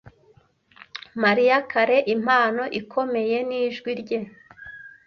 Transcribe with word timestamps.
Mariah 1.21 1.63
Carey 1.71 2.09
impano 2.15 2.63
ikomeye 2.79 3.37
ni 3.47 3.57
ijwi 3.65 3.91
rye. 4.01 4.19